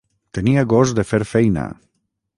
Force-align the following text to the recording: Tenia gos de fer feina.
Tenia 0.37 0.63
gos 0.71 0.95
de 1.01 1.05
fer 1.11 1.23
feina. 1.35 1.67